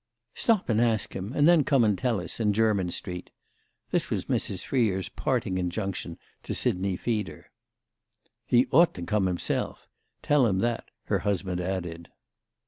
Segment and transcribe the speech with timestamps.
[0.33, 3.29] "Stop him and ask him, and then come and tell us—in Jermyn Street."
[3.91, 4.65] This was Mrs.
[4.65, 7.51] Freer's parting injunction to Sidney Feeder.
[8.47, 12.09] "He ought to come himself—tell him that," her husband added.